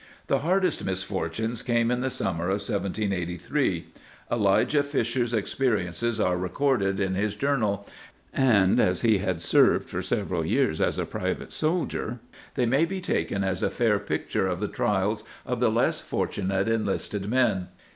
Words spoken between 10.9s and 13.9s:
a private soldier they may be taken as a